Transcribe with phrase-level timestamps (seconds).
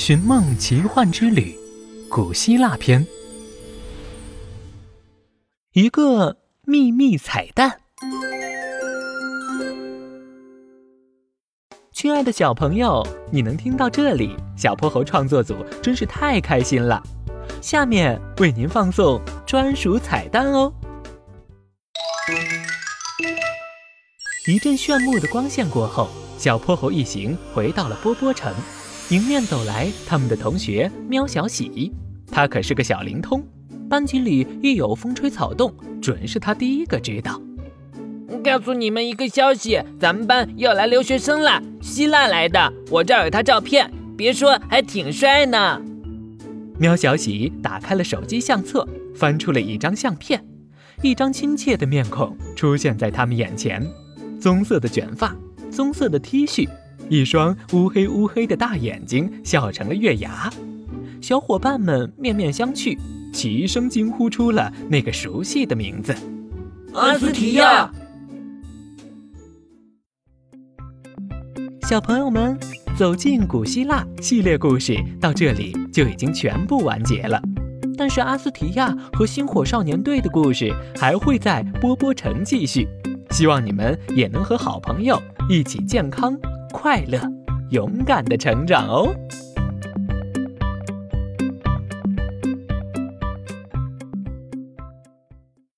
[0.00, 1.54] 寻梦奇幻之旅》
[2.08, 3.06] 古希腊篇，
[5.74, 7.82] 一个秘密彩蛋。
[11.92, 17.02] 亲爱的小朋友，你能听到这里，小泼猴创作组真是太开心了。
[17.60, 20.72] 下面为您放送专属彩蛋哦！
[24.48, 26.08] 一阵炫目的光线过后，
[26.38, 28.50] 小泼猴一行回到了波波城。
[29.10, 31.92] 迎面走来，他们的同学喵小喜，
[32.30, 33.44] 他可是个小灵通，
[33.88, 37.42] 班级里一有风吹草动，准是他第一个知道。
[38.44, 45.82] 告诉你们一个消息，咱们班要来留学生了，希腊来的，我这儿有他照片，别说还挺帅呢。
[46.78, 50.40] 喵小喜打开了手机相册，翻出了一张相片，
[51.02, 53.84] 一张亲切的面孔出现在他们眼前，
[54.40, 55.34] 棕色的卷发，
[55.68, 56.68] 棕色的 T 恤。
[57.10, 60.48] 一双乌黑乌黑的大眼睛笑成了月牙，
[61.20, 62.96] 小伙伴们面面相觑，
[63.32, 66.14] 齐声惊呼出了那个熟悉的名字——
[66.94, 67.90] 阿斯提亚。
[71.88, 72.56] 小朋友们，
[72.96, 77.42] 走进古希腊系列故事到这里就已经全部完结了，
[77.98, 82.86] 但是阿斯提亚和星火少年队的故事还会在波波城继续，
[83.30, 86.38] 希望你们也能和好朋友一起健康。
[86.72, 87.20] 快乐，
[87.70, 89.14] 勇敢的成长哦。